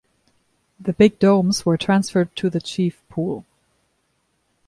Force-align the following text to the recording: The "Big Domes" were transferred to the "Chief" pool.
The 0.79 0.93
"Big 0.93 1.19
Domes" 1.19 1.63
were 1.63 1.77
transferred 1.77 2.35
to 2.37 2.49
the 2.49 2.59
"Chief" 2.59 3.03
pool. 3.07 3.45